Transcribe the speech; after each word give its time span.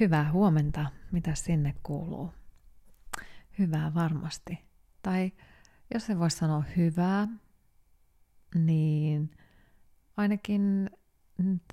Hyvää 0.00 0.32
huomenta, 0.32 0.86
mitä 1.12 1.34
sinne 1.34 1.74
kuuluu. 1.82 2.32
Hyvää 3.58 3.94
varmasti. 3.94 4.58
Tai 5.02 5.32
jos 5.94 6.06
se 6.06 6.18
voisi 6.18 6.36
sanoa 6.36 6.64
hyvää, 6.76 7.28
niin 8.54 9.30
ainakin 10.16 10.90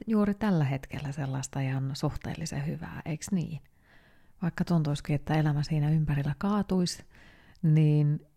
juuri 0.07 0.33
tällä 0.33 0.63
hetkellä 0.63 1.11
sellaista 1.11 1.59
ihan 1.59 1.91
suhteellisen 1.95 2.67
hyvää, 2.67 3.01
eikö 3.05 3.25
niin? 3.31 3.61
Vaikka 4.41 4.65
tuntuisikin, 4.65 5.15
että 5.15 5.33
elämä 5.33 5.63
siinä 5.63 5.89
ympärillä 5.89 6.35
kaatuisi, 6.37 7.05
niin 7.61 8.27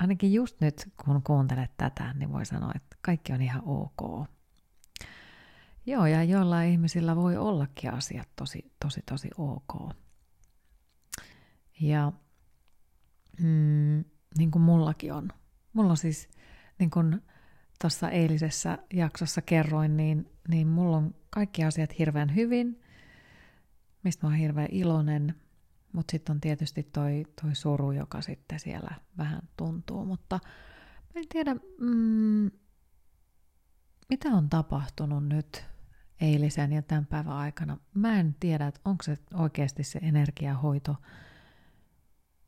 ainakin 0.00 0.32
just 0.32 0.60
nyt, 0.60 0.92
kun 1.04 1.22
kuuntelet 1.22 1.70
tätä, 1.76 2.12
niin 2.12 2.32
voi 2.32 2.46
sanoa, 2.46 2.72
että 2.74 2.96
kaikki 3.02 3.32
on 3.32 3.42
ihan 3.42 3.62
ok. 3.64 4.28
Joo, 5.86 6.06
ja 6.06 6.24
joillain 6.24 6.70
ihmisillä 6.70 7.16
voi 7.16 7.36
ollakin 7.36 7.92
asiat 7.92 8.28
tosi, 8.36 8.72
tosi, 8.80 9.02
tosi 9.10 9.30
ok. 9.38 9.96
Ja 11.80 12.12
mm, 13.40 14.04
niin 14.38 14.50
kuin 14.50 14.62
mullakin 14.62 15.12
on. 15.12 15.28
Mulla 15.72 15.96
siis, 15.96 16.28
niin 16.78 16.90
kuin 16.90 17.22
tuossa 17.80 18.10
eilisessä 18.10 18.78
jaksossa 18.94 19.42
kerroin, 19.42 19.96
niin, 19.96 20.30
niin 20.48 20.68
mulla 20.68 20.96
on 20.96 21.14
kaikki 21.30 21.64
asiat 21.64 21.98
hirveän 21.98 22.34
hyvin, 22.34 22.80
mistä 24.02 24.26
mä 24.26 24.30
oon 24.30 24.38
hirveän 24.38 24.68
iloinen. 24.70 25.34
Mutta 25.92 26.10
sitten 26.12 26.34
on 26.34 26.40
tietysti 26.40 26.82
toi, 26.82 27.24
toi 27.42 27.54
suru, 27.54 27.92
joka 27.92 28.20
sitten 28.22 28.60
siellä 28.60 28.90
vähän 29.18 29.42
tuntuu. 29.56 30.04
Mutta 30.04 30.40
mä 31.14 31.20
en 31.20 31.28
tiedä, 31.28 31.54
mm, 31.80 32.50
mitä 34.08 34.28
on 34.28 34.48
tapahtunut 34.48 35.28
nyt 35.28 35.71
eilisen 36.22 36.72
ja 36.72 36.82
tämän 36.82 37.06
päivän 37.06 37.32
aikana. 37.32 37.78
Mä 37.94 38.20
en 38.20 38.36
tiedä, 38.40 38.66
että 38.66 38.80
onko 38.84 39.02
se 39.02 39.18
oikeasti 39.34 39.84
se 39.84 39.98
energiahoito. 40.02 40.96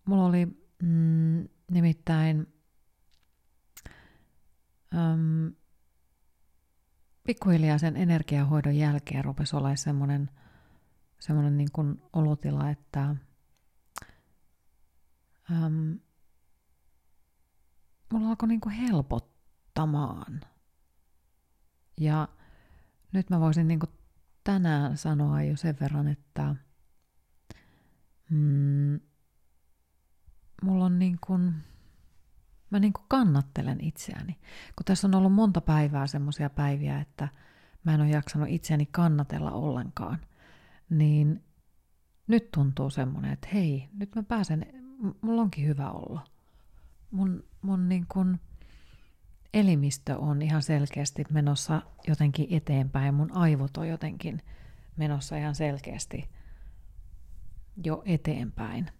Mulla 0.05 0.25
oli 0.25 0.47
mm, 0.83 1.49
nimittäin 1.71 2.47
äm, 4.95 5.53
pikkuhiljaa 7.27 7.79
sen 7.79 7.97
energiahoidon 7.97 8.77
jälkeen 8.77 9.25
rupesi 9.25 9.57
olla 9.57 9.77
semmoinen 9.77 10.31
semmoinen 11.21 11.57
niin 11.57 11.73
kuin 11.73 12.03
olotila, 12.13 12.71
että 12.71 13.17
äm, 15.51 15.99
mulla 18.13 18.29
alkoi 18.29 18.49
niin 18.49 18.61
kuin 18.61 18.75
helpottamaan. 18.75 20.41
Ja 22.01 22.29
nyt 23.15 23.31
mä 23.31 23.41
voisin 23.41 23.69
niin 23.69 23.81
tänään 24.45 24.97
sanoa 24.97 25.43
jo 25.43 25.57
sen 25.57 25.77
verran, 25.81 26.09
että 26.09 26.55
mm, 28.31 29.01
mulla 30.63 30.85
on 30.85 30.99
niin 30.99 31.19
kuin, 31.27 31.55
mä 32.71 32.79
niin 32.79 32.93
kuin 32.93 33.05
kannattelen 33.09 33.81
itseäni. 33.81 34.33
Kun 34.77 34.85
tässä 34.85 35.07
on 35.07 35.15
ollut 35.15 35.33
monta 35.33 35.61
päivää 35.61 36.07
semmoisia 36.07 36.51
päiviä, 36.51 37.01
että 37.01 37.29
mä 37.85 37.95
en 37.95 38.01
ole 38.01 38.09
jaksanut 38.09 38.49
itseäni 38.49 38.87
kannatella 38.87 39.51
ollenkaan, 39.51 40.19
niin 40.91 41.45
nyt 42.27 42.51
tuntuu 42.51 42.91
semmoinen, 42.91 43.33
että 43.33 43.49
hei, 43.53 43.89
nyt 43.93 44.15
mä 44.15 44.23
pääsen, 44.23 44.67
mulla 45.21 45.43
onkin 45.43 45.67
hyvä 45.67 45.91
olla. 45.91 46.27
Mun, 47.11 47.45
mun 47.63 47.89
niin 47.89 48.07
kuin, 48.09 48.41
elimistö 49.55 50.19
on 50.19 50.43
ihan 50.43 50.63
selkeästi 50.63 51.25
menossa 51.31 51.83
jotenkin 52.09 52.47
eteenpäin. 52.51 53.15
Mun 53.15 53.37
aivot 53.37 53.77
on 53.77 53.89
jotenkin 53.89 54.43
menossa 54.97 55.37
ihan 55.37 55.55
selkeästi 55.55 56.31
jo 57.85 58.03
eteenpäin. 58.07 58.91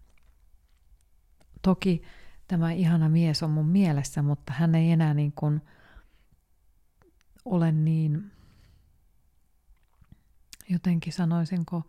Toki 1.61 2.01
tämä 2.47 2.71
ihana 2.71 3.09
mies 3.09 3.43
on 3.43 3.51
mun 3.51 3.67
mielessä, 3.67 4.21
mutta 4.21 4.53
hän 4.53 4.75
ei 4.75 4.91
enää 4.91 5.13
niin 5.13 5.31
kuin 5.31 5.61
ole 7.45 7.71
niin, 7.71 8.31
jotenkin 10.69 11.13
sanoisinko, 11.13 11.83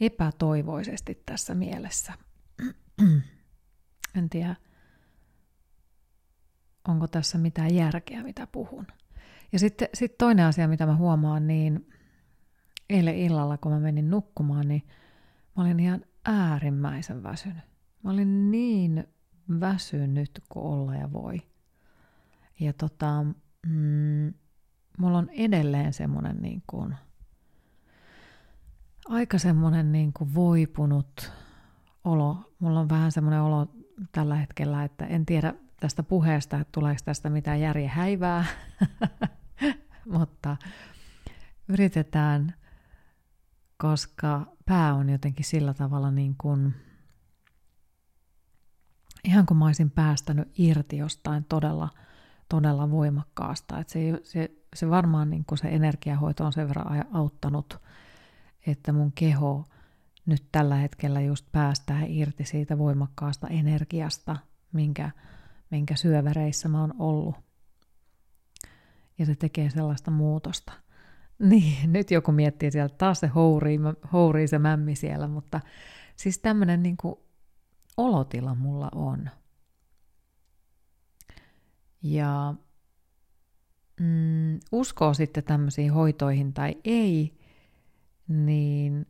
epätoivoisesti 0.00 1.22
tässä 1.26 1.54
mielessä. 1.54 2.12
en 4.18 4.30
tiedä, 4.30 4.56
onko 6.90 7.06
tässä 7.08 7.38
mitään 7.38 7.74
järkeä, 7.74 8.22
mitä 8.22 8.46
puhun. 8.46 8.86
Ja 9.52 9.58
sitten 9.58 9.88
sit 9.94 10.18
toinen 10.18 10.46
asia, 10.46 10.68
mitä 10.68 10.86
mä 10.86 10.96
huomaan, 10.96 11.46
niin 11.46 11.88
eilen 12.90 13.16
illalla, 13.16 13.58
kun 13.58 13.72
mä 13.72 13.80
menin 13.80 14.10
nukkumaan, 14.10 14.68
niin 14.68 14.82
mä 15.56 15.62
olin 15.62 15.80
ihan 15.80 16.04
äärimmäisen 16.24 17.22
väsynyt. 17.22 17.64
Mä 18.02 18.10
olin 18.10 18.50
niin 18.50 19.04
väsynyt 19.60 20.42
kuin 20.48 20.64
olla 20.64 20.94
ja 20.94 21.12
voi. 21.12 21.42
Ja 22.60 22.72
tota, 22.72 23.24
mm, 23.66 24.34
mulla 24.98 25.18
on 25.18 25.28
edelleen 25.28 25.92
semmoinen 25.92 26.36
niin 26.42 26.62
kuin, 26.66 26.96
aika 29.08 29.38
semmoinen 29.38 29.92
niin 29.92 30.12
kuin 30.12 30.34
voipunut 30.34 31.32
olo. 32.04 32.52
Mulla 32.58 32.80
on 32.80 32.88
vähän 32.88 33.12
semmoinen 33.12 33.40
olo 33.40 33.66
tällä 34.12 34.36
hetkellä, 34.36 34.84
että 34.84 35.06
en 35.06 35.26
tiedä, 35.26 35.54
tästä 35.80 36.02
puheesta, 36.02 36.60
että 36.60 36.72
tuleeko 36.72 37.00
tästä 37.04 37.30
mitään 37.30 37.60
järjen 37.60 37.88
häivää, 37.88 38.44
mutta 40.18 40.56
yritetään, 41.68 42.54
koska 43.76 44.46
pää 44.66 44.94
on 44.94 45.10
jotenkin 45.10 45.44
sillä 45.44 45.74
tavalla 45.74 46.10
niin 46.10 46.34
kuin, 46.38 46.74
ihan 49.24 49.46
kuin 49.46 49.58
mä 49.58 49.66
olisin 49.66 49.90
päästänyt 49.90 50.48
irti 50.58 50.96
jostain 50.96 51.44
todella, 51.44 51.88
todella 52.48 52.90
voimakkaasta. 52.90 53.78
Että 53.78 53.92
se, 53.92 54.00
se, 54.22 54.50
se 54.74 54.90
varmaan 54.90 55.30
niin 55.30 55.44
kuin 55.44 55.58
se 55.58 55.68
energiahoito 55.68 56.44
on 56.44 56.52
sen 56.52 56.68
verran 56.68 57.06
auttanut, 57.12 57.82
että 58.66 58.92
mun 58.92 59.12
keho 59.12 59.64
nyt 60.26 60.44
tällä 60.52 60.74
hetkellä 60.74 61.20
just 61.20 61.46
päästää 61.52 62.02
irti 62.06 62.44
siitä 62.44 62.78
voimakkaasta 62.78 63.48
energiasta, 63.48 64.36
minkä 64.72 65.10
minkä 65.70 65.96
syöväreissä 65.96 66.68
mä 66.68 66.80
oon 66.80 66.94
ollut. 66.98 67.34
Ja 69.18 69.26
se 69.26 69.34
tekee 69.34 69.70
sellaista 69.70 70.10
muutosta. 70.10 70.72
Niin, 71.42 71.92
nyt 71.92 72.10
joku 72.10 72.32
miettii 72.32 72.70
sieltä 72.70 72.94
taas 72.98 73.20
se 73.20 73.26
hourii, 73.26 73.78
hourii 74.12 74.48
se 74.48 74.58
mämmi 74.58 74.94
siellä, 74.94 75.28
mutta 75.28 75.60
siis 76.16 76.38
tämmöinen 76.38 76.82
niin 76.82 76.96
olotila 77.96 78.54
mulla 78.54 78.88
on. 78.94 79.30
Ja 82.02 82.54
mm, 84.00 84.60
uskoo 84.72 85.14
sitten 85.14 85.44
tämmöisiin 85.44 85.92
hoitoihin 85.92 86.52
tai 86.52 86.76
ei, 86.84 87.38
niin 88.28 89.06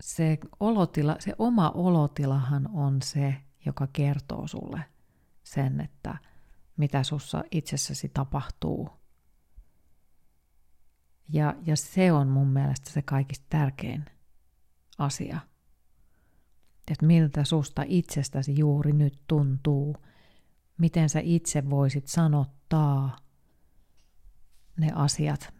se 0.00 0.38
olotila, 0.60 1.16
se 1.18 1.32
oma 1.38 1.70
olotilahan 1.70 2.68
on 2.72 3.02
se, 3.02 3.34
joka 3.66 3.88
kertoo 3.92 4.46
sulle– 4.46 4.84
sen, 5.46 5.80
että 5.80 6.16
mitä 6.76 7.02
sussa 7.02 7.44
itsessäsi 7.50 8.08
tapahtuu. 8.08 8.90
Ja, 11.28 11.54
ja 11.66 11.76
se 11.76 12.12
on 12.12 12.28
mun 12.28 12.48
mielestä 12.48 12.90
se 12.90 13.02
kaikista 13.02 13.46
tärkein 13.48 14.04
asia. 14.98 15.40
Että 16.90 17.06
miltä 17.06 17.44
susta 17.44 17.84
itsestäsi 17.86 18.58
juuri 18.58 18.92
nyt 18.92 19.22
tuntuu. 19.26 19.96
Miten 20.78 21.08
sä 21.08 21.20
itse 21.22 21.70
voisit 21.70 22.06
sanottaa 22.06 23.16
ne 24.76 24.92
asiat, 24.94 25.54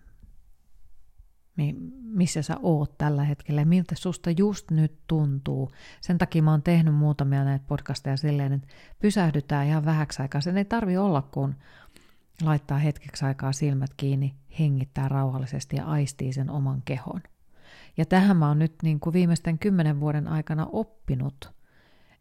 missä 2.02 2.42
sä 2.42 2.56
oot 2.62 2.98
tällä 2.98 3.24
hetkellä 3.24 3.60
ja 3.60 3.66
miltä 3.66 3.94
susta 3.98 4.30
just 4.30 4.70
nyt 4.70 4.98
tuntuu. 5.06 5.70
Sen 6.00 6.18
takia 6.18 6.42
mä 6.42 6.50
oon 6.50 6.62
tehnyt 6.62 6.94
muutamia 6.94 7.44
näitä 7.44 7.64
podcasteja 7.68 8.16
silleen, 8.16 8.52
että 8.52 8.68
pysähdytään 8.98 9.66
ihan 9.66 9.84
vähäksi 9.84 10.22
aikaa. 10.22 10.40
Sen 10.40 10.58
ei 10.58 10.64
tarvi 10.64 10.96
olla, 10.96 11.22
kun 11.22 11.54
laittaa 12.42 12.78
hetkeksi 12.78 13.24
aikaa 13.24 13.52
silmät 13.52 13.90
kiinni, 13.96 14.34
hengittää 14.58 15.08
rauhallisesti 15.08 15.76
ja 15.76 15.84
aistii 15.84 16.32
sen 16.32 16.50
oman 16.50 16.82
kehon. 16.84 17.20
Ja 17.96 18.06
tähän 18.06 18.36
mä 18.36 18.48
oon 18.48 18.58
nyt 18.58 18.74
niin 18.82 19.00
kuin 19.00 19.12
viimeisten 19.12 19.58
kymmenen 19.58 20.00
vuoden 20.00 20.28
aikana 20.28 20.66
oppinut. 20.72 21.56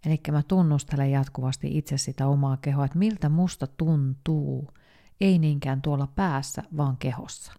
Eli 0.06 0.20
mä 0.32 0.44
tunnustelen 0.44 1.12
jatkuvasti 1.12 1.78
itse 1.78 1.98
sitä 1.98 2.28
omaa 2.28 2.58
kehoa, 2.58 2.86
että 2.86 2.98
miltä 2.98 3.30
musta 3.30 3.68
tuntuu, 3.68 4.74
ei 5.22 5.40
niinkään 5.40 5.82
tuolla 5.82 6.08
päässä, 6.08 6.64
vaan 6.78 6.98
kehossa 6.98 7.54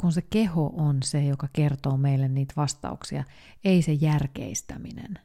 kun 0.00 0.12
se 0.12 0.22
keho 0.22 0.72
on 0.76 1.02
se, 1.02 1.24
joka 1.24 1.48
kertoo 1.52 1.96
meille 1.96 2.28
niitä 2.28 2.54
vastauksia, 2.56 3.24
ei 3.64 3.82
se 3.82 3.92
järkeistäminen. 3.92 5.18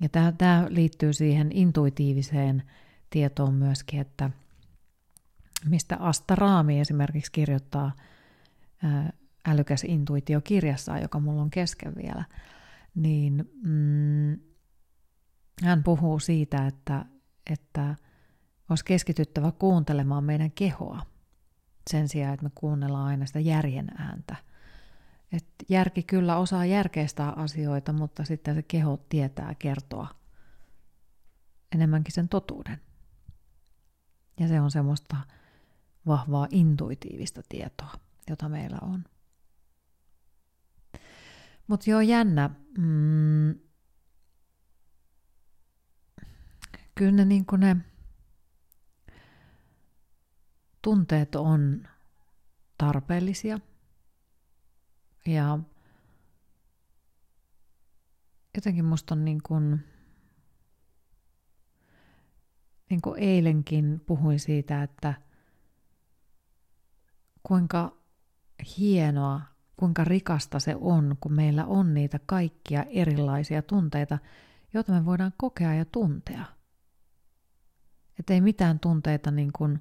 Ja 0.00 0.08
tämä, 0.08 0.32
tämä 0.32 0.66
liittyy 0.68 1.12
siihen 1.12 1.52
intuitiiviseen 1.52 2.62
tietoon 3.10 3.54
myöskin, 3.54 4.00
että 4.00 4.30
mistä 5.64 5.96
Asta 5.96 6.34
Raami 6.34 6.80
esimerkiksi 6.80 7.32
kirjoittaa 7.32 7.92
älykäs 9.46 9.84
intuitio 9.84 10.40
kirjassaan, 10.40 11.02
joka 11.02 11.20
mulla 11.20 11.42
on 11.42 11.50
kesken 11.50 11.94
vielä, 11.94 12.24
niin 12.94 13.50
mm, 13.62 14.38
hän 15.62 15.82
puhuu 15.84 16.18
siitä, 16.18 16.66
että, 16.66 17.04
että 17.50 17.94
olisi 18.68 18.84
keskityttävä 18.84 19.52
kuuntelemaan 19.52 20.24
meidän 20.24 20.50
kehoa 20.50 21.13
sen 21.90 22.08
sijaan, 22.08 22.34
että 22.34 22.44
me 22.44 22.50
kuunnellaan 22.54 23.06
aina 23.06 23.26
sitä 23.26 23.40
järjen 23.40 23.88
ääntä. 23.98 24.36
Et 25.32 25.46
järki 25.68 26.02
kyllä 26.02 26.36
osaa 26.36 26.64
järkeistää 26.64 27.30
asioita, 27.30 27.92
mutta 27.92 28.24
sitten 28.24 28.54
se 28.54 28.62
keho 28.62 28.96
tietää 29.08 29.54
kertoa 29.58 30.08
enemmänkin 31.74 32.14
sen 32.14 32.28
totuuden. 32.28 32.80
Ja 34.40 34.48
se 34.48 34.60
on 34.60 34.70
semmoista 34.70 35.16
vahvaa 36.06 36.48
intuitiivista 36.50 37.42
tietoa, 37.48 37.92
jota 38.30 38.48
meillä 38.48 38.78
on. 38.82 39.04
Mutta 41.66 41.90
joo, 41.90 42.00
jännä. 42.00 42.50
Mm, 42.78 43.54
kyllä 46.94 47.12
ne, 47.12 47.24
niin 47.24 47.44
ne 47.58 47.76
tunteet 50.84 51.34
on 51.34 51.88
tarpeellisia 52.78 53.58
ja 55.26 55.58
jotenkin 58.54 58.84
musta 58.84 59.14
on 59.14 59.24
niin 59.24 59.42
kuin, 59.42 59.84
niin 62.90 63.02
kuin 63.02 63.20
eilenkin 63.20 64.00
puhuin 64.06 64.40
siitä, 64.40 64.82
että 64.82 65.14
kuinka 67.42 67.96
hienoa, 68.78 69.40
kuinka 69.76 70.04
rikasta 70.04 70.58
se 70.58 70.76
on, 70.80 71.16
kun 71.20 71.32
meillä 71.32 71.64
on 71.64 71.94
niitä 71.94 72.18
kaikkia 72.26 72.82
erilaisia 72.82 73.62
tunteita, 73.62 74.18
joita 74.74 74.92
me 74.92 75.04
voidaan 75.04 75.32
kokea 75.36 75.74
ja 75.74 75.84
tuntea. 75.84 76.44
Että 78.18 78.34
ei 78.34 78.40
mitään 78.40 78.80
tunteita 78.80 79.30
niin 79.30 79.52
kuin 79.52 79.80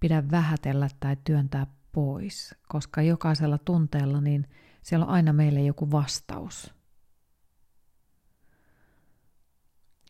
pidä 0.00 0.30
vähätellä 0.30 0.88
tai 1.00 1.16
työntää 1.24 1.66
pois, 1.92 2.54
koska 2.68 3.02
jokaisella 3.02 3.58
tunteella 3.58 4.20
niin 4.20 4.48
siellä 4.82 5.06
on 5.06 5.12
aina 5.12 5.32
meille 5.32 5.60
joku 5.60 5.90
vastaus. 5.90 6.74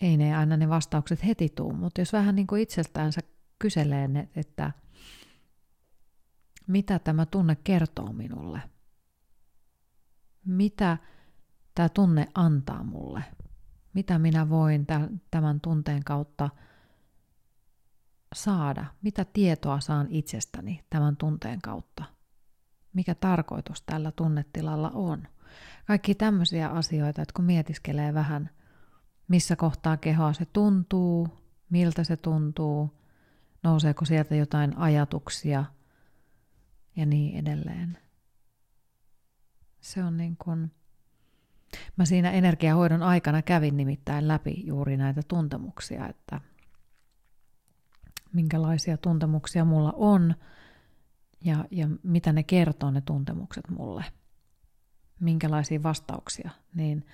Ei 0.01 0.17
ne 0.17 0.37
aina 0.37 0.57
ne 0.57 0.69
vastaukset 0.69 1.25
heti 1.25 1.49
tuu, 1.49 1.73
mutta 1.73 2.01
jos 2.01 2.13
vähän 2.13 2.35
niin 2.37 2.47
kuin 2.47 2.63
itseltäänsä 2.63 3.21
kyselee, 3.59 4.09
ne, 4.09 4.29
että 4.37 4.73
mitä 6.67 6.99
tämä 6.99 7.27
tunne 7.27 7.57
kertoo 7.65 8.13
minulle, 8.13 8.61
mitä 10.45 10.99
tämä 11.75 11.89
tunne 11.89 12.27
antaa 12.35 12.85
mulle, 12.85 13.25
mitä 13.95 14.19
minä 14.19 14.49
voin 14.49 14.87
tämän 15.31 15.61
tunteen 15.61 16.05
kautta– 16.05 16.51
saada, 18.37 18.85
mitä 19.03 19.25
tietoa 19.25 19.81
saan 19.81 20.07
itsestäni 20.11 20.85
tämän 20.91 21.17
tunteen 21.17 21.63
kautta, 21.63 22.05
mikä 22.93 23.15
tarkoitus 23.15 23.83
tällä 23.83 24.13
tunnetilalla 24.13 24.91
on. 24.91 25.29
Kaikki 25.87 26.15
tämmöisiä 26.15 26.69
asioita, 26.69 27.23
että 27.23 27.33
kun 27.37 27.45
mietiskelee 27.45 28.15
vähän, 28.15 28.51
missä 29.29 29.57
kohtaa 29.57 29.97
kehoa 29.97 30.33
se 30.33 30.45
tuntuu, 30.45 31.29
miltä 31.71 32.05
se 32.05 32.17
tuntuu, 32.17 33.01
nouseeko 33.63 34.05
sieltä 34.05 34.35
jotain 34.35 34.79
ajatuksia 34.79 35.65
ja 36.97 37.07
niin 37.07 37.37
edelleen. 37.37 37.99
Se 39.81 40.05
on 40.05 40.17
niin 40.17 40.37
kuin, 40.37 40.73
mä 41.97 42.05
siinä 42.05 42.31
energiahoidon 42.31 43.03
aikana 43.03 43.43
kävin 43.43 43.77
nimittäin 43.77 44.29
läpi 44.29 44.63
juuri 44.67 44.97
näitä 44.97 45.23
tuntemuksia, 45.29 46.09
että– 46.09 46.41
minkälaisia 48.37 48.97
tuntemuksia 48.97 49.65
mulla 49.65 49.93
on 49.97 50.35
ja, 51.45 51.65
ja 51.71 51.89
mitä 52.03 52.33
ne 52.33 52.43
kertoo 52.43 52.91
ne 52.91 53.01
tuntemukset 53.01 53.69
mulle. 53.69 54.05
Minkälaisia 55.21 55.83
vastauksia, 55.83 56.51
niin 56.75 57.07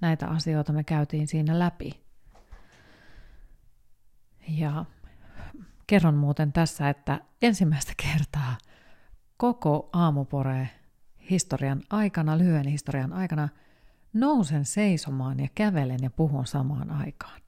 näitä 0.00 0.26
asioita 0.26 0.72
me 0.72 0.84
käytiin 0.84 1.28
siinä 1.28 1.58
läpi. 1.58 2.00
Ja 4.48 4.84
kerron 5.86 6.14
muuten 6.14 6.52
tässä, 6.52 6.88
että 6.88 7.20
ensimmäistä 7.42 7.92
kertaa 7.96 8.58
koko 9.36 9.90
aamupore 9.92 10.70
historian 11.30 11.82
aikana, 11.90 12.38
lyhyen 12.38 12.66
historian 12.66 13.12
aikana, 13.12 13.48
nousen 14.12 14.64
seisomaan 14.64 15.40
ja 15.40 15.48
kävelen 15.54 15.98
ja 16.02 16.10
puhun 16.10 16.46
samaan 16.46 16.90
aikaan. 16.90 17.40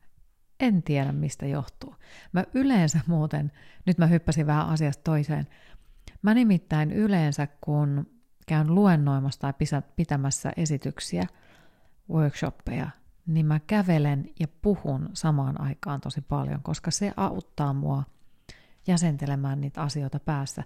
En 0.63 0.83
tiedä, 0.83 1.13
mistä 1.13 1.47
johtuu. 1.47 1.95
Mä 2.33 2.45
yleensä 2.55 3.01
muuten, 3.07 3.53
nyt 3.87 3.99
mä 3.99 4.07
hyppäsin 4.07 4.47
vähän 4.47 4.69
asiasta 4.69 5.03
toiseen, 5.05 5.47
mä 6.23 6.35
nimittäin 6.35 6.93
yleensä, 6.93 7.49
kun 7.61 8.07
käyn 8.47 8.75
luennoimassa 8.75 9.41
tai 9.41 9.53
pitämässä 9.97 10.53
esityksiä, 10.57 11.27
workshoppeja, 12.11 12.91
niin 13.27 13.47
mä 13.47 13.61
kävelen 13.67 14.25
ja 14.41 14.49
puhun 14.63 15.11
samaan 15.13 15.61
aikaan 15.61 16.01
tosi 16.01 16.21
paljon, 16.21 16.63
koska 16.63 16.91
se 16.91 17.13
auttaa 17.17 17.73
mua 17.73 18.03
jäsentelemään 18.87 19.61
niitä 19.61 19.83
asioita 19.83 20.21
päässä. 20.21 20.63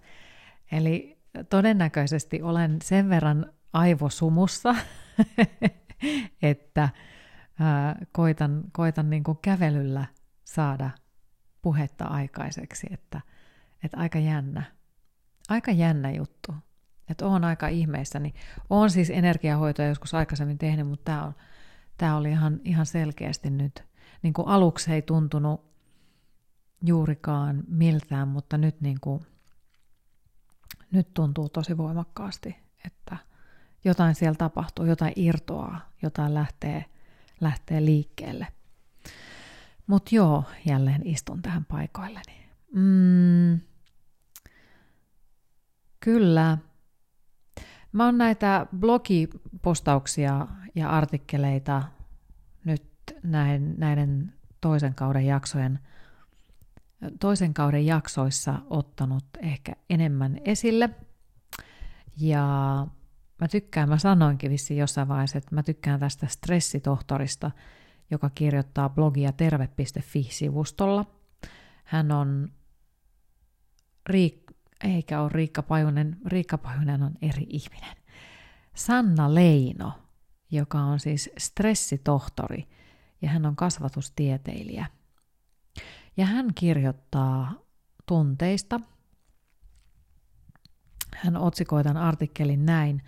Eli 0.73 1.19
todennäköisesti 1.51 2.43
olen 2.43 2.79
sen 2.83 3.09
verran 3.09 3.53
aivosumussa, 3.73 4.75
että 6.43 6.89
ää, 7.61 8.07
koitan, 8.13 8.65
koitan 8.73 9.11
niin 9.11 9.25
kuin 9.25 9.39
kävelyllä 9.43 10.07
saada 10.45 10.91
puhetta 11.63 12.05
aikaiseksi, 12.05 12.87
että, 12.91 13.21
että 13.85 13.97
aika 13.97 14.19
jännä. 14.19 14.63
Aika 15.49 15.71
jännä 15.71 16.11
juttu. 16.11 16.55
Että 17.11 17.27
on 17.27 17.45
aika 17.45 17.69
ihmeissäni. 17.69 18.35
Olen 18.71 18.91
siis 18.91 19.11
energiahoitoa 19.11 19.87
joskus 19.87 20.15
aikaisemmin 20.15 20.59
tehnyt, 20.59 20.89
mutta 20.89 21.05
tämä, 21.05 21.25
on, 21.25 21.35
tämä 21.99 22.17
oli 22.17 22.31
ihan, 22.31 22.61
ihan 22.65 22.87
selkeästi 22.87 23.51
nyt. 23.51 23.85
Niin 24.23 24.33
kuin 24.35 24.49
aluksi 24.49 24.93
ei 24.93 25.03
tuntunut 25.03 25.65
juurikaan 26.83 27.65
miltään, 27.69 28.29
mutta 28.29 28.59
nyt, 28.59 28.81
niin 28.81 29.01
kuin, 29.01 29.27
nyt 30.91 31.15
tuntuu 31.15 31.49
tosi 31.49 31.77
voimakkaasti, 31.77 32.57
että 32.87 33.17
jotain 33.85 34.15
siellä 34.15 34.37
tapahtuu, 34.37 34.85
jotain 34.85 35.13
irtoaa, 35.17 35.91
jotain 36.03 36.35
lähtee– 36.35 36.85
lähtee 37.41 37.85
liikkeelle. 37.85 38.47
Mutta 39.87 40.15
joo, 40.15 40.45
jälleen 40.65 41.07
istun 41.07 41.43
tähän 41.43 41.65
paikoilleni. 41.65 42.47
Mm, 42.75 43.61
kyllä. 46.01 46.59
Mä 47.93 48.05
oon 48.05 48.19
näitä 48.19 48.67
blogipostauksia 48.77 50.47
ja 50.75 50.91
artikkeleita 50.91 51.83
nyt 52.65 52.85
näin, 53.23 53.75
näiden 53.79 54.33
toisen 54.61 54.95
kauden 54.95 55.27
jaksojen 55.27 55.79
toisen 57.21 57.55
kauden 57.55 57.87
jaksoissa 57.87 58.59
ottanut 58.71 59.25
ehkä 59.43 59.73
enemmän 59.91 60.39
esille. 60.45 60.91
Ja 62.21 62.87
mä 63.41 63.49
tykkään, 63.49 63.89
mä 63.89 63.99
sanoinkin 63.99 64.51
vissiin 64.51 64.79
jossain 64.81 65.09
vaiheessa, 65.09 65.39
että 65.39 65.55
mä 65.55 65.63
tykkään 65.63 66.01
tästä 66.01 66.27
stressitohtorista, 66.27 67.51
joka 68.11 68.31
kirjoittaa 68.31 68.89
blogia 68.89 69.33
terve.fi-sivustolla. 69.33 71.05
Hän 71.85 72.13
on 72.13 72.53
Riik, 74.07 74.43
eikä 74.85 75.21
ole 75.21 75.31
Riikka 75.33 75.63
Pajunen, 75.63 76.17
Riikka 76.27 76.59
Pajunen 76.59 77.03
on 77.03 77.15
eri 77.23 77.47
ihminen. 77.49 77.97
Sanna 78.75 79.35
Leino, 79.35 79.93
joka 80.51 80.79
on 80.79 81.01
siis 81.01 81.31
stressitohtori 81.39 82.69
ja 83.23 83.29
hän 83.29 83.47
on 83.47 83.57
kasvatustieteilijä. 83.57 84.87
Ja 86.17 86.27
hän 86.27 86.55
kirjoittaa 86.55 87.53
tunteista– 88.07 88.81
hän 91.17 91.37
otsikoi 91.37 91.83
tämän 91.83 92.03
artikkelin 92.03 92.67
näin. 92.67 93.03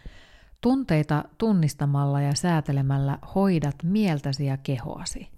Tunteita 0.60 1.24
tunnistamalla 1.38 2.20
ja 2.20 2.34
säätelemällä 2.34 3.18
hoidat 3.34 3.76
mieltäsi 3.82 4.46
ja 4.46 4.56
kehoasi. 4.56 5.28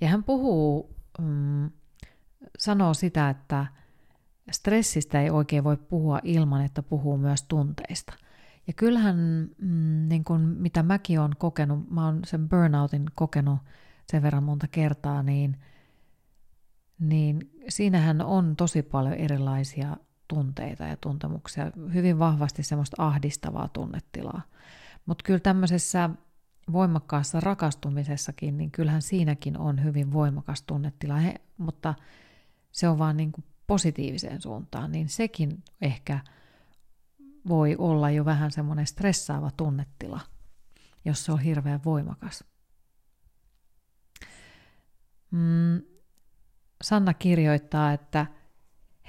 Ja 0.00 0.08
hän 0.08 0.24
puhuu, 0.24 0.96
mm, 1.18 1.70
sanoo 2.58 2.94
sitä, 2.94 3.30
että 3.30 3.66
stressistä 4.50 5.22
ei 5.22 5.30
oikein 5.30 5.64
voi 5.64 5.76
puhua 5.76 6.20
ilman, 6.22 6.64
että 6.64 6.82
puhuu 6.82 7.16
myös 7.16 7.42
tunteista. 7.42 8.12
Ja 8.66 8.72
kyllähän, 8.72 9.16
mm, 9.58 10.08
niin 10.08 10.24
kuin 10.24 10.40
mitä 10.40 10.82
mäkin 10.82 11.20
olen 11.20 11.36
kokenut, 11.38 11.90
mä 11.90 12.04
oon 12.04 12.20
sen 12.26 12.48
burnoutin 12.48 13.06
kokenut 13.14 13.58
sen 14.12 14.22
verran 14.22 14.42
monta 14.42 14.68
kertaa, 14.68 15.22
niin, 15.22 15.56
niin 16.98 17.50
siinähän 17.68 18.20
on 18.20 18.56
tosi 18.56 18.82
paljon 18.82 19.14
erilaisia 19.14 19.96
tunteita 20.34 20.84
ja 20.84 20.96
tuntemuksia, 20.96 21.72
hyvin 21.94 22.18
vahvasti 22.18 22.62
semmoista 22.62 23.06
ahdistavaa 23.06 23.68
tunnetilaa. 23.68 24.42
Mutta 25.06 25.22
kyllä 25.24 25.40
tämmöisessä 25.40 26.10
voimakkaassa 26.72 27.40
rakastumisessakin, 27.40 28.56
niin 28.56 28.70
kyllähän 28.70 29.02
siinäkin 29.02 29.58
on 29.58 29.84
hyvin 29.84 30.12
voimakas 30.12 30.62
tunnetila, 30.62 31.16
He, 31.16 31.34
mutta 31.58 31.94
se 32.70 32.88
on 32.88 32.98
vaan 32.98 33.16
niin 33.16 33.32
kuin 33.32 33.44
positiiviseen 33.66 34.40
suuntaan, 34.40 34.92
niin 34.92 35.08
sekin 35.08 35.64
ehkä 35.80 36.20
voi 37.48 37.76
olla 37.78 38.10
jo 38.10 38.24
vähän 38.24 38.50
semmoinen 38.50 38.86
stressaava 38.86 39.50
tunnetila, 39.56 40.20
jos 41.04 41.24
se 41.24 41.32
on 41.32 41.40
hirveän 41.40 41.80
voimakas. 41.84 42.44
Mm, 45.30 45.82
Sanna 46.82 47.14
kirjoittaa, 47.14 47.92
että 47.92 48.26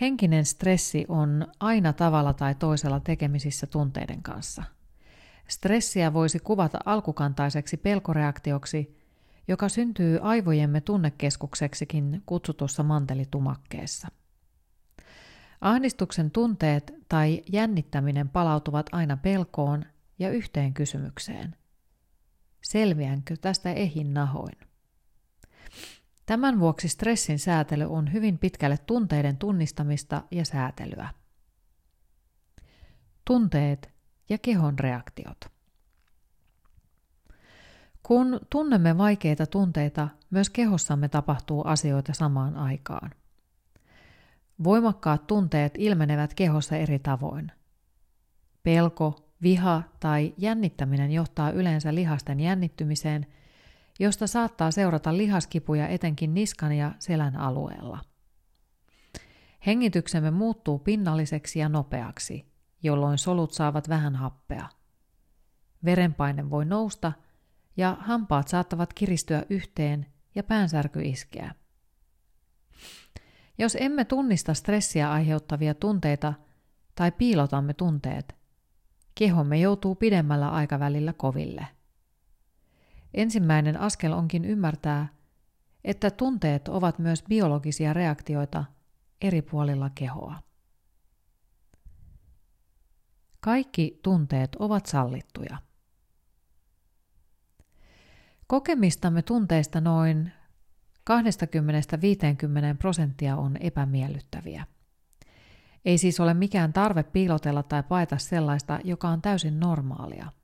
henkinen 0.01 0.45
stressi 0.45 1.05
on 1.07 1.47
aina 1.59 1.93
tavalla 1.93 2.33
tai 2.33 2.55
toisella 2.55 2.99
tekemisissä 2.99 3.67
tunteiden 3.67 4.23
kanssa. 4.23 4.63
Stressiä 5.47 6.13
voisi 6.13 6.39
kuvata 6.39 6.79
alkukantaiseksi 6.85 7.77
pelkoreaktioksi, 7.77 8.97
joka 9.47 9.69
syntyy 9.69 10.19
aivojemme 10.21 10.81
tunnekeskukseksikin 10.81 12.23
kutsutussa 12.25 12.83
mantelitumakkeessa. 12.83 14.07
Ahdistuksen 15.61 16.31
tunteet 16.31 16.93
tai 17.09 17.43
jännittäminen 17.51 18.29
palautuvat 18.29 18.85
aina 18.91 19.17
pelkoon 19.17 19.85
ja 20.19 20.29
yhteen 20.31 20.73
kysymykseen. 20.73 21.55
Selviänkö 22.61 23.37
tästä 23.37 23.73
ehin 23.73 24.13
nahoin? 24.13 24.72
Tämän 26.25 26.59
vuoksi 26.59 26.87
stressin 26.87 27.39
säätely 27.39 27.85
on 27.89 28.13
hyvin 28.13 28.37
pitkälle 28.37 28.77
tunteiden 28.77 29.37
tunnistamista 29.37 30.23
ja 30.31 30.45
säätelyä. 30.45 31.09
Tunteet 33.25 33.93
ja 34.29 34.37
kehon 34.37 34.79
reaktiot. 34.79 35.37
Kun 38.03 38.39
tunnemme 38.49 38.97
vaikeita 38.97 39.45
tunteita, 39.45 40.09
myös 40.29 40.49
kehossamme 40.49 41.09
tapahtuu 41.09 41.61
asioita 41.67 42.13
samaan 42.13 42.55
aikaan. 42.55 43.11
Voimakkaat 44.63 45.27
tunteet 45.27 45.73
ilmenevät 45.77 46.33
kehossa 46.33 46.77
eri 46.77 46.99
tavoin. 46.99 47.51
Pelko, 48.63 49.29
viha 49.41 49.83
tai 49.99 50.33
jännittäminen 50.37 51.11
johtaa 51.11 51.51
yleensä 51.51 51.95
lihasten 51.95 52.39
jännittymiseen– 52.39 53.25
josta 53.99 54.27
saattaa 54.27 54.71
seurata 54.71 55.17
lihaskipuja 55.17 55.87
etenkin 55.87 56.33
niskan 56.33 56.71
ja 56.71 56.91
selän 56.99 57.35
alueella. 57.35 57.99
Hengityksemme 59.65 60.31
muuttuu 60.31 60.79
pinnalliseksi 60.79 61.59
ja 61.59 61.69
nopeaksi, 61.69 62.45
jolloin 62.83 63.17
solut 63.17 63.53
saavat 63.53 63.89
vähän 63.89 64.15
happea. 64.15 64.69
Verenpaine 65.85 66.49
voi 66.49 66.65
nousta 66.65 67.11
ja 67.77 67.97
hampaat 67.99 68.47
saattavat 68.47 68.93
kiristyä 68.93 69.45
yhteen 69.49 70.05
ja 70.35 70.43
päänsärky 70.43 71.01
iskeä. 71.01 71.55
Jos 73.57 73.77
emme 73.79 74.05
tunnista 74.05 74.53
stressiä 74.53 75.11
aiheuttavia 75.11 75.73
tunteita 75.73 76.33
tai 76.95 77.11
piilotamme 77.11 77.73
tunteet, 77.73 78.35
kehomme 79.15 79.57
joutuu 79.57 79.95
pidemmällä 79.95 80.49
aikavälillä 80.49 81.13
koville– 81.13 81.67
Ensimmäinen 83.13 83.79
askel 83.79 84.11
onkin 84.11 84.45
ymmärtää, 84.45 85.07
että 85.83 86.11
tunteet 86.11 86.67
ovat 86.67 86.99
myös 86.99 87.23
biologisia 87.23 87.93
reaktioita 87.93 88.65
eri 89.21 89.41
puolilla 89.41 89.89
kehoa. 89.95 90.39
Kaikki 93.39 93.99
tunteet 94.03 94.55
ovat 94.55 94.85
sallittuja. 94.85 95.57
Kokemistamme 98.47 99.21
tunteista 99.21 99.81
noin 99.81 100.31
20-50 100.97 102.77
prosenttia 102.79 103.35
on 103.35 103.57
epämiellyttäviä. 103.57 104.65
Ei 105.85 105.97
siis 105.97 106.19
ole 106.19 106.33
mikään 106.33 106.73
tarve 106.73 107.03
piilotella 107.03 107.63
tai 107.63 107.83
paeta 107.83 108.17
sellaista, 108.17 108.79
joka 108.83 109.09
on 109.09 109.21
täysin 109.21 109.59
normaalia– 109.59 110.31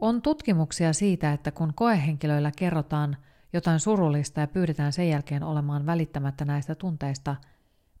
on 0.00 0.22
tutkimuksia 0.22 0.92
siitä, 0.92 1.32
että 1.32 1.50
kun 1.50 1.74
koehenkilöillä 1.74 2.52
kerrotaan 2.56 3.16
jotain 3.52 3.80
surullista 3.80 4.40
ja 4.40 4.46
pyydetään 4.46 4.92
sen 4.92 5.08
jälkeen 5.08 5.42
olemaan 5.42 5.86
välittämättä 5.86 6.44
näistä 6.44 6.74
tunteista, 6.74 7.36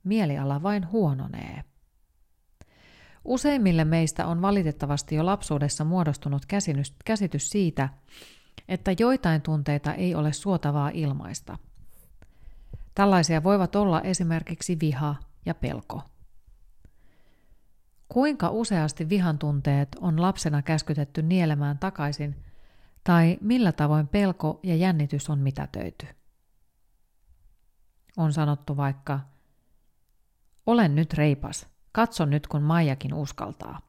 mieliala 0.04 0.62
vain 0.62 0.90
huononee. 0.92 1.64
Useimmille 3.24 3.84
meistä 3.84 4.26
on 4.26 4.42
valitettavasti 4.42 5.14
jo 5.14 5.26
lapsuudessa 5.26 5.84
muodostunut 5.84 6.42
käsitys 7.04 7.50
siitä, 7.50 7.88
että 8.68 8.94
joitain 8.98 9.42
tunteita 9.42 9.94
ei 9.94 10.14
ole 10.14 10.32
suotavaa 10.32 10.90
ilmaista. 10.94 11.58
Tällaisia 12.94 13.42
voivat 13.42 13.76
olla 13.76 14.00
esimerkiksi 14.00 14.76
viha 14.80 15.16
ja 15.46 15.54
pelko. 15.54 16.02
Kuinka 18.14 18.50
useasti 18.50 19.08
vihan 19.08 19.38
tunteet 19.38 19.88
on 20.00 20.22
lapsena 20.22 20.62
käskytetty 20.62 21.22
nielemään 21.22 21.78
takaisin, 21.78 22.36
tai 23.04 23.38
millä 23.40 23.72
tavoin 23.72 24.08
pelko 24.08 24.60
ja 24.62 24.76
jännitys 24.76 25.30
on 25.30 25.38
mitätöity? 25.38 26.06
On 28.16 28.32
sanottu 28.32 28.76
vaikka, 28.76 29.20
olen 30.66 30.94
nyt 30.94 31.14
reipas, 31.14 31.66
katso 31.92 32.24
nyt 32.24 32.46
kun 32.46 32.62
Maijakin 32.62 33.14
uskaltaa. 33.14 33.80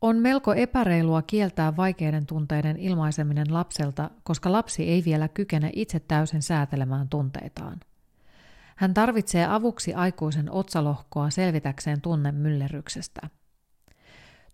On 0.00 0.16
melko 0.16 0.54
epäreilua 0.54 1.22
kieltää 1.22 1.76
vaikeiden 1.76 2.26
tunteiden 2.26 2.76
ilmaiseminen 2.76 3.54
lapselta, 3.54 4.10
koska 4.22 4.52
lapsi 4.52 4.88
ei 4.88 5.02
vielä 5.04 5.28
kykene 5.28 5.70
itse 5.72 6.00
täysin 6.00 6.42
säätelemään 6.42 7.08
tunteitaan– 7.08 7.80
hän 8.76 8.94
tarvitsee 8.94 9.46
avuksi 9.46 9.94
aikuisen 9.94 10.50
otsalohkoa 10.50 11.30
selvitäkseen 11.30 12.00
tunnemyllerryksestä. 12.00 13.20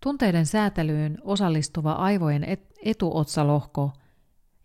Tunteiden 0.03 0.47
säätelyyn 0.47 1.19
osallistuva 1.23 1.93
aivojen 1.93 2.47
etuotsalohko 2.85 3.93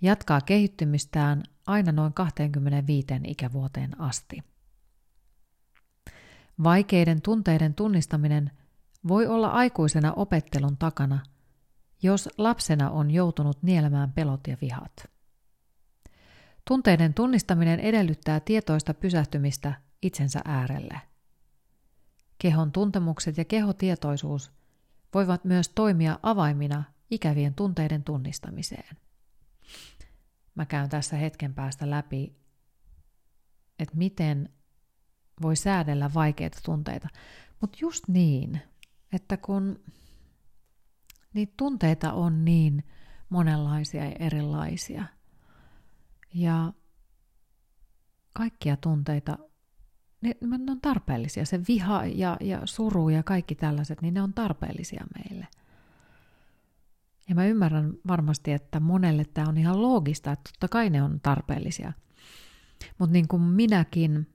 jatkaa 0.02 0.42
kehittymistään 0.42 1.44
aina 1.68 1.92
noin 1.92 2.14
25 2.14 3.08
ikävuoteen 3.24 4.02
asti. 4.02 4.44
Vaikeiden 6.64 7.22
tunteiden 7.22 7.74
tunnistaminen 7.74 8.52
voi 9.08 9.28
olla 9.28 9.48
aikuisena 9.48 10.14
opettelun 10.14 10.78
takana, 10.78 11.20
jos 12.04 12.30
lapsena 12.38 12.90
on 12.90 13.12
joutunut 13.12 13.64
nielemään 13.64 14.12
pelot 14.14 14.48
ja 14.48 14.58
vihat. 14.62 15.15
Tunteiden 16.68 17.14
tunnistaminen 17.14 17.80
edellyttää 17.80 18.40
tietoista 18.40 18.94
pysähtymistä 18.94 19.74
itsensä 20.02 20.42
äärelle. 20.46 21.02
Kehon 22.38 22.72
tuntemukset 22.72 23.38
ja 23.38 23.46
kehotietoisuus 23.46 24.52
voivat 25.14 25.46
myös 25.46 25.70
toimia 25.70 26.20
avaimina 26.24 26.84
ikävien 27.12 27.54
tunteiden 27.54 28.04
tunnistamiseen. 28.04 28.98
Mä 30.56 30.66
käyn 30.66 30.90
tässä 30.90 31.18
hetken 31.18 31.54
päästä 31.54 31.90
läpi, 31.90 32.36
että 33.80 33.98
miten 33.98 34.50
voi 35.42 35.56
säädellä 35.56 36.14
vaikeita 36.14 36.58
tunteita. 36.64 37.10
Mutta 37.62 37.78
just 37.82 38.08
niin, 38.08 38.62
että 39.12 39.38
kun 39.38 39.80
niitä 41.34 41.54
tunteita 41.58 42.14
on 42.14 42.46
niin 42.46 42.84
monenlaisia 43.30 44.06
ja 44.06 44.16
erilaisia– 44.20 45.06
ja 46.36 46.74
kaikkia 48.34 48.78
tunteita, 48.78 49.38
ne, 50.22 50.32
ne 50.42 50.72
on 50.72 50.82
tarpeellisia. 50.82 51.46
Se 51.46 51.60
viha 51.68 52.06
ja, 52.06 52.38
ja 52.42 52.62
suru 52.66 53.10
ja 53.10 53.24
kaikki 53.24 53.56
tällaiset, 53.56 54.02
niin 54.02 54.14
ne 54.14 54.22
on 54.22 54.34
tarpeellisia 54.34 55.06
meille. 55.16 55.48
Ja 57.30 57.36
mä 57.36 57.46
ymmärrän 57.46 57.94
varmasti, 58.08 58.52
että 58.52 58.80
monelle 58.80 59.26
tämä 59.26 59.50
on 59.50 59.58
ihan 59.58 59.82
loogista, 59.82 60.32
että 60.32 60.50
totta 60.54 60.68
kai 60.68 60.90
ne 60.90 61.04
on 61.04 61.20
tarpeellisia. 61.22 61.94
Mutta 62.98 63.14
niin 63.14 63.28
kuin 63.28 63.42
minäkin 63.42 64.28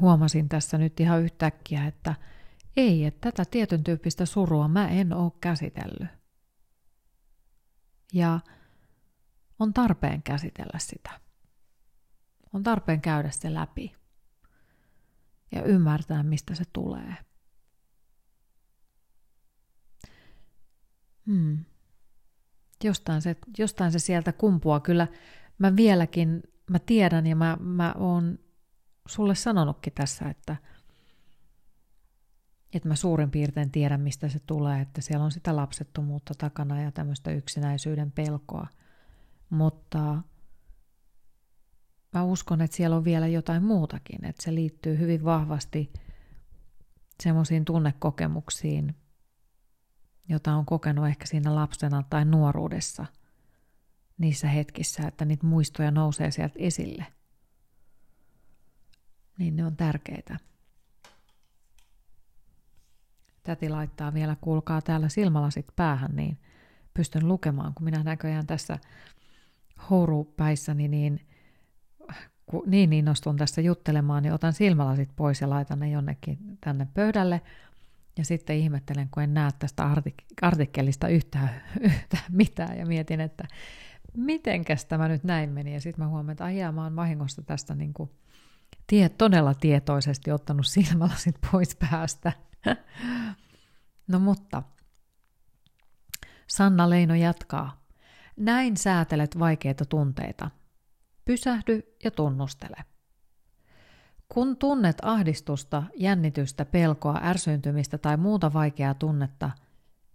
huomasin 0.00 0.48
tässä 0.48 0.78
nyt 0.78 1.00
ihan 1.00 1.22
yhtäkkiä, 1.22 1.86
että 1.86 2.14
ei, 2.76 3.04
että 3.04 3.30
tätä 3.30 3.50
tietyn 3.50 3.84
tyyppistä 3.84 4.26
surua 4.26 4.68
mä 4.68 4.88
en 4.88 5.12
ole 5.12 5.32
käsitellyt. 5.40 6.08
Ja 8.12 8.40
on 9.58 9.74
tarpeen 9.74 10.22
käsitellä 10.22 10.78
sitä. 10.78 11.20
On 12.52 12.62
tarpeen 12.62 13.00
käydä 13.00 13.30
se 13.30 13.54
läpi 13.54 13.96
ja 15.52 15.62
ymmärtää, 15.62 16.22
mistä 16.22 16.54
se 16.54 16.64
tulee. 16.72 17.16
Hmm. 21.26 21.64
Jostain, 22.84 23.22
se, 23.22 23.36
jostain 23.58 23.92
se 23.92 23.98
sieltä 23.98 24.32
kumpua. 24.32 24.80
Kyllä 24.80 25.06
mä 25.58 25.76
vieläkin, 25.76 26.42
mä 26.70 26.78
tiedän 26.78 27.26
ja 27.26 27.36
mä, 27.36 27.56
mä 27.60 27.94
oon 27.98 28.38
sulle 29.08 29.34
sanonutkin 29.34 29.92
tässä, 29.92 30.28
että, 30.28 30.56
että 32.72 32.88
mä 32.88 32.96
suurin 32.96 33.30
piirtein 33.30 33.70
tiedän, 33.70 34.00
mistä 34.00 34.28
se 34.28 34.38
tulee, 34.38 34.80
että 34.80 35.00
siellä 35.00 35.24
on 35.24 35.32
sitä 35.32 35.56
lapsettomuutta 35.56 36.34
takana 36.38 36.82
ja 36.82 36.92
tämmöistä 36.92 37.30
yksinäisyyden 37.30 38.12
pelkoa. 38.12 38.66
Mutta 39.50 40.22
mä 42.12 42.22
uskon, 42.22 42.60
että 42.60 42.76
siellä 42.76 42.96
on 42.96 43.04
vielä 43.04 43.26
jotain 43.26 43.64
muutakin, 43.64 44.24
että 44.24 44.42
se 44.42 44.54
liittyy 44.54 44.98
hyvin 44.98 45.24
vahvasti 45.24 45.92
semmoisiin 47.22 47.64
tunnekokemuksiin, 47.64 48.94
jota 50.28 50.54
on 50.54 50.66
kokenut 50.66 51.06
ehkä 51.06 51.26
siinä 51.26 51.54
lapsena 51.54 52.02
tai 52.10 52.24
nuoruudessa 52.24 53.06
niissä 54.18 54.48
hetkissä, 54.48 55.08
että 55.08 55.24
niitä 55.24 55.46
muistoja 55.46 55.90
nousee 55.90 56.30
sieltä 56.30 56.54
esille. 56.58 57.06
Niin 59.38 59.56
ne 59.56 59.66
on 59.66 59.76
tärkeitä. 59.76 60.38
Täti 63.42 63.68
laittaa 63.68 64.14
vielä, 64.14 64.36
kuulkaa 64.40 64.82
täällä 64.82 65.08
silmälasit 65.08 65.66
päähän, 65.76 66.16
niin 66.16 66.38
pystyn 66.94 67.28
lukemaan, 67.28 67.74
kun 67.74 67.84
minä 67.84 68.02
näköjään 68.02 68.46
tässä 68.46 68.78
hourupäissäni 69.90 70.88
niin 70.88 71.20
kun 72.46 72.62
niin 72.66 72.92
innostun 72.92 73.36
tässä 73.36 73.60
juttelemaan, 73.60 74.22
niin 74.22 74.32
otan 74.32 74.52
silmälasit 74.52 75.10
pois 75.16 75.40
ja 75.40 75.50
laitan 75.50 75.78
ne 75.78 75.90
jonnekin 75.90 76.38
tänne 76.60 76.86
pöydälle. 76.94 77.40
Ja 78.18 78.24
sitten 78.24 78.56
ihmettelen, 78.56 79.08
kun 79.10 79.22
en 79.22 79.34
näe 79.34 79.50
tästä 79.58 79.94
artik- 79.94 80.24
artikkelista 80.42 81.08
yhtään, 81.08 81.50
yhtään 81.80 82.22
mitään 82.32 82.78
ja 82.78 82.86
mietin, 82.86 83.20
että 83.20 83.44
mitenkäs 84.16 84.84
tämä 84.84 85.08
nyt 85.08 85.24
näin 85.24 85.50
meni. 85.50 85.74
Ja 85.74 85.80
sitten 85.80 86.04
mä 86.04 86.08
huomaan, 86.08 86.30
että 86.30 86.44
aijaa, 86.44 86.72
mä 86.72 86.82
oon 86.82 86.96
vahingossa 86.96 87.42
tästä 87.42 87.74
niin 87.74 87.94
kuin 87.94 88.10
tie, 88.86 89.08
todella 89.08 89.54
tietoisesti 89.54 90.30
ottanut 90.30 90.66
silmälasit 90.66 91.36
pois 91.52 91.76
päästä. 91.76 92.32
no 94.08 94.18
mutta, 94.18 94.62
Sanna 96.46 96.90
Leino 96.90 97.14
jatkaa. 97.14 97.87
Näin 98.38 98.76
säätelet 98.76 99.38
vaikeita 99.38 99.84
tunteita. 99.84 100.50
Pysähdy 101.24 101.96
ja 102.04 102.10
tunnustele. 102.10 102.76
Kun 104.28 104.56
tunnet 104.56 104.96
ahdistusta, 105.02 105.82
jännitystä, 105.96 106.64
pelkoa, 106.64 107.20
ärsyyntymistä 107.22 107.98
tai 107.98 108.16
muuta 108.16 108.52
vaikeaa 108.52 108.94
tunnetta, 108.94 109.50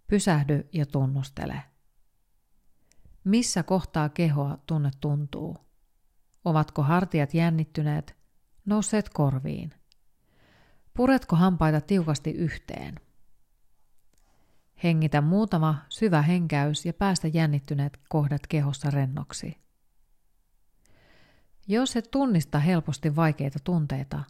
pysähdy 0.06 0.68
ja 0.72 0.86
tunnustele. 0.86 1.62
Missä 3.24 3.62
kohtaa 3.62 4.08
kehoa 4.08 4.58
tunne 4.66 4.90
tuntuu? 5.00 5.56
Ovatko 6.44 6.82
hartiat 6.82 7.34
jännittyneet, 7.34 8.16
nousseet 8.66 9.08
korviin? 9.08 9.74
Puretko 10.96 11.36
hampaita 11.36 11.80
tiukasti 11.80 12.30
yhteen? 12.30 12.94
Hengitä 14.82 15.20
muutama 15.20 15.84
syvä 15.88 16.22
henkäys 16.22 16.86
ja 16.86 16.92
päästä 16.92 17.28
jännittyneet 17.28 18.00
kohdat 18.08 18.46
kehossa 18.46 18.90
rennoksi. 18.90 19.56
Jos 21.68 21.96
et 21.96 22.08
tunnista 22.10 22.58
helposti 22.58 23.16
vaikeita 23.16 23.58
tunteita, 23.64 24.24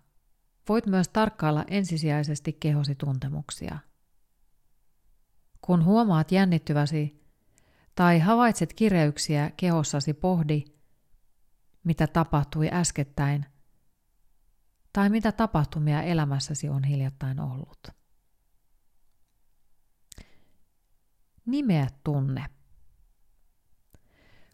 voit 0.69 0.87
myös 0.87 1.09
tarkkailla 1.09 1.65
ensisijaisesti 1.69 2.53
kehosi 2.53 2.95
tuntemuksia. 2.95 3.79
Kun 5.61 5.85
huomaat 5.85 6.33
jännittyväsi 6.33 7.25
tai 7.95 8.19
havaitset 8.19 8.73
kireyksiä 8.73 9.51
kehossasi, 9.57 10.13
pohdi, 10.15 10.65
mitä 11.85 12.07
tapahtui 12.07 12.69
äskettäin 12.73 13.47
tai 14.93 15.11
mitä 15.11 15.33
tapahtumia 15.33 16.03
elämässäsi 16.03 16.69
on 16.69 16.85
hiljattain 16.85 17.41
ollut. 17.41 18.04
Nimeä 21.47 21.87
tunne. 22.05 22.47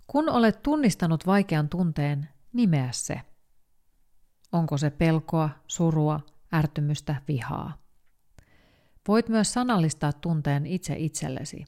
Kun 0.06 0.28
olet 0.28 0.62
tunnistanut 0.62 1.26
vaikean 1.26 1.68
tunteen, 1.68 2.28
nimeä 2.52 2.88
se. 2.92 3.20
Onko 4.52 4.78
se 4.78 4.90
pelkoa, 4.90 5.50
surua, 5.66 6.20
ärtymystä, 6.54 7.22
vihaa. 7.28 7.78
Voit 9.08 9.28
myös 9.28 9.52
sanallistaa 9.52 10.12
tunteen 10.12 10.66
itse 10.66 10.94
itsellesi. 10.98 11.64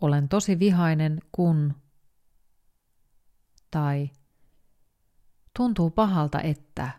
Olen 0.00 0.28
tosi 0.28 0.58
vihainen, 0.58 1.20
kun 1.32 1.74
tai 3.70 4.10
tuntuu 5.56 5.90
pahalta, 5.90 6.40
että 6.40 6.90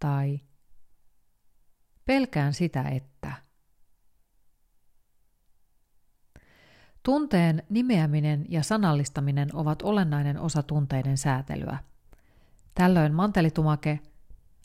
tai 0.00 0.40
pelkään 2.04 2.54
sitä, 2.54 2.82
että. 2.82 3.15
Tunteen 7.06 7.62
nimeäminen 7.70 8.46
ja 8.48 8.62
sanallistaminen 8.62 9.48
ovat 9.52 9.82
olennainen 9.82 10.40
osa 10.40 10.62
tunteiden 10.62 11.18
säätelyä. 11.18 11.78
Tällöin 12.74 13.14
mantelitumake, 13.14 14.00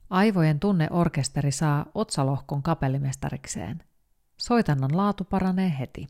aivojen 0.10 0.60
tunneorkesteri 0.60 1.52
saa 1.52 1.86
otsalohkon 1.94 2.64
kapellimestarikseen. 2.64 3.84
Soitannan 4.38 4.98
laatu 4.98 5.24
paranee 5.24 5.76
heti. 5.80 6.08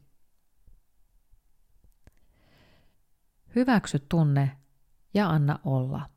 Hyväksy 3.55 3.99
tunne 3.99 4.57
ja 5.13 5.29
anna 5.29 5.59
olla. 5.63 6.09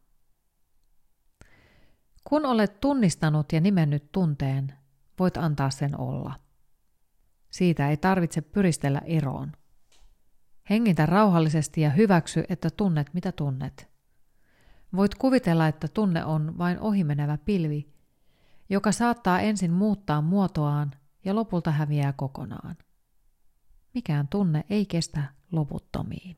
Kun 2.25 2.47
olet 2.47 2.81
tunnistanut 2.81 3.53
ja 3.53 3.61
nimennyt 3.61 4.13
tunteen, 4.13 4.73
voit 5.19 5.37
antaa 5.37 5.71
sen 5.71 6.01
olla. 6.01 6.35
Siitä 7.51 7.91
ei 7.91 7.97
tarvitse 7.97 8.41
pyristellä 8.41 9.01
eroon. 9.05 9.53
Hengitä 10.71 11.07
rauhallisesti 11.07 11.81
ja 11.81 11.91
hyväksy, 11.91 12.45
että 12.49 12.71
tunnet 12.71 13.15
mitä 13.15 13.33
tunnet. 13.33 13.89
Voit 14.97 15.15
kuvitella, 15.15 15.69
että 15.69 15.89
tunne 15.89 16.25
on 16.25 16.59
vain 16.59 16.81
ohimenevä 16.81 17.39
pilvi, 17.39 17.95
joka 18.69 18.93
saattaa 18.93 19.41
ensin 19.41 19.73
muuttaa 19.73 20.21
muotoaan 20.23 20.93
ja 21.25 21.35
lopulta 21.35 21.71
häviää 21.71 22.13
kokonaan. 22.13 22.77
Mikään 23.95 24.29
tunne 24.29 24.65
ei 24.71 24.87
kestä 24.87 25.23
loputtomiin. 25.53 26.37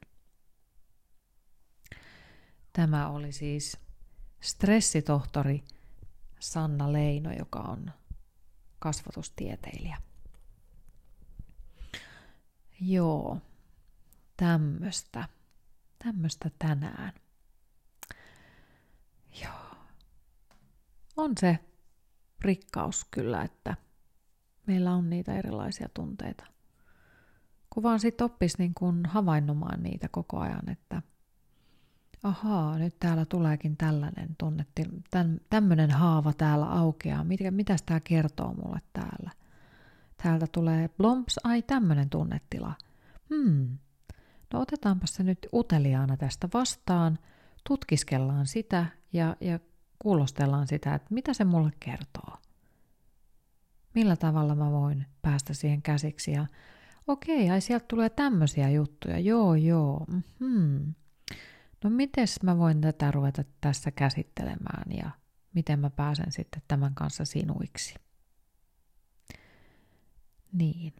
Tämä 2.72 3.08
oli 3.08 3.32
siis 3.32 3.78
stressitohtori 4.40 5.64
Sanna 6.40 6.92
Leino, 6.92 7.32
joka 7.32 7.58
on 7.58 7.92
kasvatustieteilijä. 8.78 9.96
Joo, 12.80 13.40
tämmöstä. 14.36 15.28
Tämmöstä 16.04 16.50
tänään. 16.58 17.12
Joo. 19.42 19.76
On 21.16 21.32
se 21.40 21.58
rikkaus 22.40 23.06
kyllä, 23.10 23.42
että 23.42 23.76
meillä 24.66 24.92
on 24.92 25.10
niitä 25.10 25.36
erilaisia 25.36 25.88
tunteita. 25.94 26.46
Kun 27.70 27.82
vaan 27.82 28.00
sit 28.00 28.20
oppis 28.20 28.58
niin 28.58 28.74
kun 28.74 29.06
havainnomaan 29.06 29.82
niitä 29.82 30.08
koko 30.08 30.38
ajan, 30.38 30.70
että 30.70 31.02
ahaa, 32.22 32.78
nyt 32.78 32.96
täällä 33.00 33.24
tuleekin 33.24 33.76
tällainen 33.76 34.28
tunne, 34.38 34.66
täm, 35.10 35.38
tämmöinen 35.50 35.90
haava 35.90 36.32
täällä 36.32 36.66
aukeaa, 36.66 37.24
mitä, 37.24 37.50
mitäs 37.50 37.82
tämä 37.82 38.00
kertoo 38.00 38.54
mulle 38.54 38.80
täällä? 38.92 39.30
Täältä 40.22 40.46
tulee 40.52 40.88
blomps, 40.88 41.38
ai 41.44 41.62
tämmöinen 41.62 42.10
tunnetila. 42.10 42.74
Hmm, 43.30 43.78
No 44.56 44.62
otetaanpa 44.62 45.06
se 45.06 45.22
nyt 45.22 45.46
uteliaana 45.52 46.16
tästä 46.16 46.48
vastaan, 46.54 47.18
tutkiskellaan 47.68 48.46
sitä 48.46 48.86
ja, 49.12 49.36
ja 49.40 49.58
kuulostellaan 49.98 50.66
sitä, 50.66 50.94
että 50.94 51.14
mitä 51.14 51.34
se 51.34 51.44
mulle 51.44 51.70
kertoo. 51.80 52.36
Millä 53.94 54.16
tavalla 54.16 54.54
mä 54.54 54.70
voin 54.70 55.06
päästä 55.22 55.54
siihen 55.54 55.82
käsiksi 55.82 56.32
ja 56.32 56.46
okei, 57.06 57.50
ai 57.50 57.60
sieltä 57.60 57.84
tulee 57.88 58.10
tämmöisiä 58.10 58.68
juttuja, 58.68 59.18
joo 59.18 59.54
joo, 59.54 60.06
mm-hmm. 60.08 60.94
no 61.84 61.90
mites 61.90 62.42
mä 62.42 62.58
voin 62.58 62.80
tätä 62.80 63.10
ruveta 63.10 63.44
tässä 63.60 63.90
käsittelemään 63.90 64.92
ja 64.96 65.10
miten 65.54 65.80
mä 65.80 65.90
pääsen 65.90 66.32
sitten 66.32 66.62
tämän 66.68 66.94
kanssa 66.94 67.24
sinuiksi. 67.24 67.94
Niin. 70.52 70.92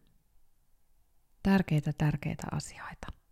Tärkeitä, 1.42 1.92
tärkeitä 1.99 2.47
asioita. 2.53 3.26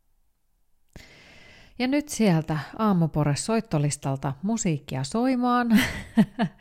Ja 1.78 1.88
nyt 1.88 2.08
sieltä 2.08 2.58
aamupore 2.78 3.36
soittolistalta 3.36 4.32
musiikkia 4.42 5.04
soimaan 5.04 5.68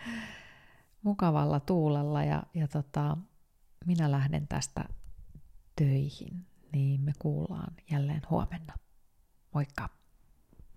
mukavalla 1.04 1.60
tuulella 1.60 2.24
ja, 2.24 2.44
ja 2.54 2.68
tota, 2.68 3.18
minä 3.86 4.12
lähden 4.12 4.48
tästä 4.48 4.86
töihin, 5.76 6.46
niin 6.74 7.02
me 7.02 7.12
kuullaan 7.20 7.74
jälleen 7.92 8.22
huomenna. 8.30 8.74
Moikka! 9.54 10.03